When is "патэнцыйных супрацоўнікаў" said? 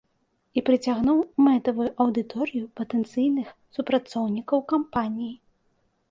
2.79-4.63